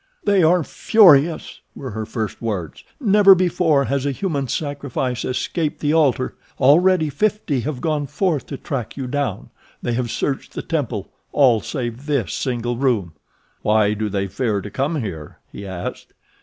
[0.23, 2.83] "They are furious," were her first words.
[2.99, 6.33] "Never before has a human sacrifice escaped the altar.
[6.59, 9.51] Already fifty have gone forth to track you down.
[9.83, 13.13] They have searched the temple—all save this single room."
[13.61, 16.13] "Why do they fear to come here?" he asked.